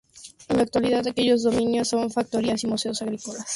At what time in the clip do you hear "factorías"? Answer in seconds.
2.09-2.63